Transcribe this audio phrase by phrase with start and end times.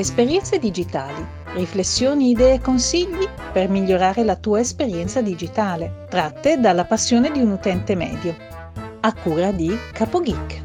[0.00, 1.22] Esperienze digitali,
[1.56, 7.50] riflessioni, idee e consigli per migliorare la tua esperienza digitale, tratte dalla passione di un
[7.50, 8.34] utente medio.
[9.00, 10.62] A cura di CapoGeek.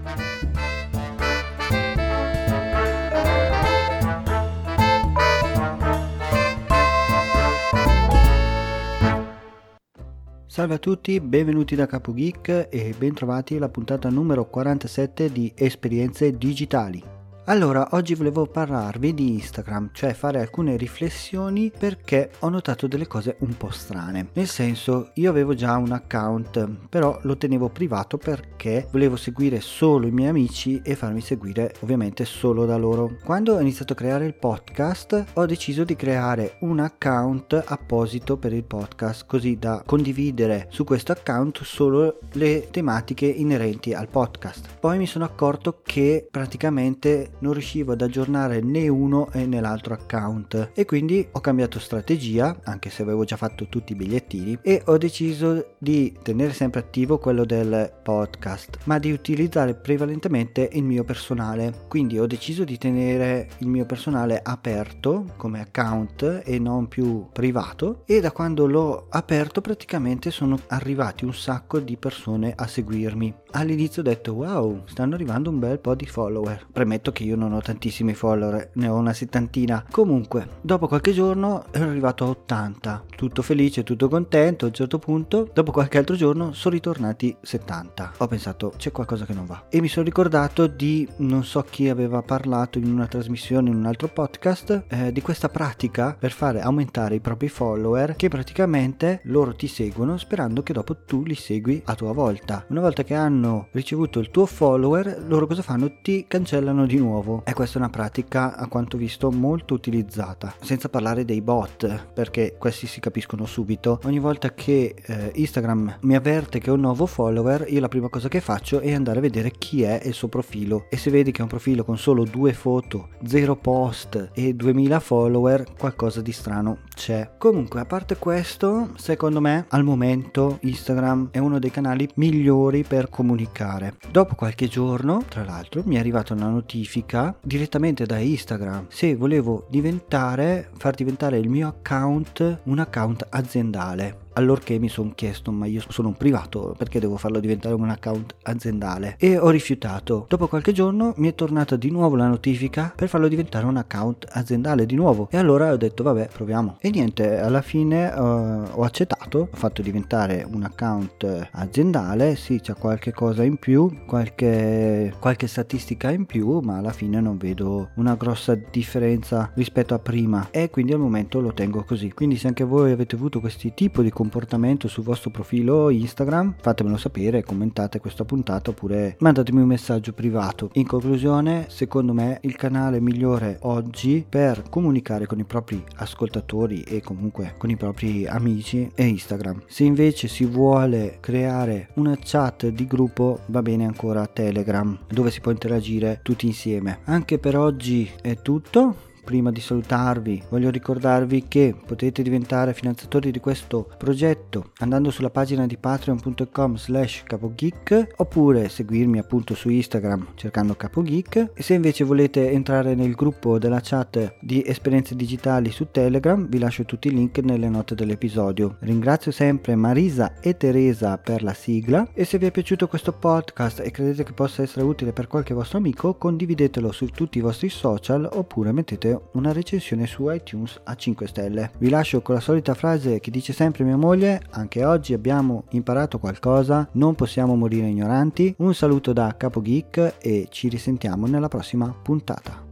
[10.45, 17.14] Salve a tutti, benvenuti da CapoGeek e bentrovati alla puntata numero 47 di Esperienze digitali.
[17.47, 23.35] Allora, oggi volevo parlarvi di Instagram, cioè fare alcune riflessioni perché ho notato delle cose
[23.41, 24.29] un po' strane.
[24.33, 30.07] Nel senso, io avevo già un account, però lo tenevo privato perché volevo seguire solo
[30.07, 33.17] i miei amici e farmi seguire ovviamente solo da loro.
[33.23, 38.53] Quando ho iniziato a creare il podcast, ho deciso di creare un account apposito per
[38.53, 44.77] il podcast, così da condividere su questo account solo le tematiche inerenti al podcast.
[44.80, 50.72] Poi mi sono accorto che praticamente non riuscivo ad aggiornare né uno né l'altro account.
[50.73, 54.97] E quindi ho cambiato strategia anche se avevo già fatto tutti i bigliettini e ho
[54.97, 61.86] deciso di tenere sempre attivo quello del podcast ma di utilizzare prevalentemente il mio personale.
[61.88, 68.03] Quindi ho deciso di tenere il mio personale aperto come account e non più privato.
[68.05, 73.33] E da quando l'ho aperto praticamente sono arrivati un sacco di persone a seguirmi.
[73.52, 76.67] All'inizio ho detto wow stanno arrivando un bel po' di follower.
[76.72, 79.83] Premetto che io non ho tantissimi follower, ne ho una settantina.
[79.91, 84.65] Comunque, dopo qualche giorno ero arrivato a 80, tutto felice, tutto contento.
[84.65, 88.13] A un certo punto, dopo qualche altro giorno, sono ritornati 70.
[88.17, 89.65] Ho pensato, c'è qualcosa che non va.
[89.69, 93.85] E mi sono ricordato di, non so chi aveva parlato in una trasmissione, in un
[93.85, 99.55] altro podcast, eh, di questa pratica per fare aumentare i propri follower, che praticamente loro
[99.55, 102.65] ti seguono sperando che dopo tu li segui a tua volta.
[102.69, 105.91] Una volta che hanno ricevuto il tuo follower, loro cosa fanno?
[106.01, 107.41] Ti cancellano di nuovo nuovo.
[107.45, 112.55] E questa è una pratica a quanto visto molto utilizzata senza parlare dei bot perché
[112.58, 113.99] questi si capiscono subito.
[114.03, 118.09] Ogni volta che eh, Instagram mi avverte che ho un nuovo follower io la prima
[118.09, 120.87] cosa che faccio è andare a vedere chi è il suo profilo.
[120.89, 124.99] E se vedi che è un profilo con solo due foto zero post e 2000
[124.99, 127.32] follower qualcosa di strano c'è.
[127.37, 133.09] Comunque a parte questo secondo me al momento Instagram è uno dei canali migliori per
[133.09, 133.96] comunicare.
[134.12, 138.88] Dopo qualche giorno tra l'altro mi è arrivata una notifica notifica direttamente da Instagram.
[138.90, 145.51] Se volevo diventare, far diventare il mio account un account aziendale allorché mi sono chiesto
[145.51, 149.16] ma io sono un privato perché devo farlo diventare un account aziendale?
[149.19, 150.25] E ho rifiutato.
[150.28, 154.28] Dopo qualche giorno mi è tornata di nuovo la notifica per farlo diventare un account
[154.29, 155.28] aziendale di nuovo.
[155.31, 156.78] E allora ho detto vabbè proviamo.
[156.79, 162.35] E niente alla fine uh, ho accettato ho fatto diventare un account aziendale.
[162.35, 167.38] Sì c'è qualche cosa in più qualche, qualche statistica in più ma alla fine non
[167.38, 170.47] vedo una grossa differenza rispetto a prima.
[170.52, 172.12] E quindi al momento lo tengo così.
[172.12, 176.56] Quindi se anche voi avete avuto questi tipi di comportamenti comportamento sul vostro profilo Instagram,
[176.59, 180.72] fatemelo sapere, commentate questa puntata oppure mandatemi un messaggio privato.
[180.74, 187.02] In conclusione, secondo me il canale migliore oggi per comunicare con i propri ascoltatori e
[187.02, 189.62] comunque con i propri amici è Instagram.
[189.68, 195.40] Se invece si vuole creare una chat di gruppo va bene ancora Telegram dove si
[195.40, 197.00] può interagire tutti insieme.
[197.03, 203.40] Anche per oggi è tutto prima di salutarvi voglio ricordarvi che potete diventare finanziatori di
[203.40, 210.75] questo progetto andando sulla pagina di patreon.com slash capogeek oppure seguirmi appunto su Instagram cercando
[210.75, 216.47] capogeek e se invece volete entrare nel gruppo della chat di esperienze digitali su Telegram
[216.47, 218.78] vi lascio tutti i link nelle note dell'episodio.
[218.81, 223.80] Ringrazio sempre Marisa e Teresa per la sigla e se vi è piaciuto questo podcast
[223.80, 227.69] e credete che possa essere utile per qualche vostro amico condividetelo su tutti i vostri
[227.69, 231.72] social oppure mettete una recensione su iTunes a 5 stelle.
[231.78, 236.20] Vi lascio con la solita frase che dice sempre mia moglie, anche oggi abbiamo imparato
[236.20, 238.53] qualcosa, non possiamo morire ignoranti.
[238.58, 242.65] Un saluto da Capo Geek e ci risentiamo nella prossima puntata.